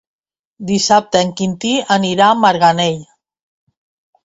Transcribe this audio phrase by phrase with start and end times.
[0.69, 2.99] Dissabte en Quintí anirà a Marganell.